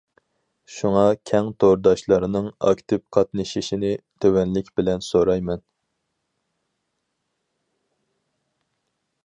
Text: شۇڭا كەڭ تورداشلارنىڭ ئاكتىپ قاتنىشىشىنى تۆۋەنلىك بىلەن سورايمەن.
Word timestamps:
شۇڭا 0.75 1.01
كەڭ 1.31 1.49
تورداشلارنىڭ 1.63 2.47
ئاكتىپ 2.69 3.03
قاتنىشىشىنى 3.17 3.91
تۆۋەنلىك 4.25 4.73
بىلەن 4.81 5.07
سورايمەن. 5.09 5.63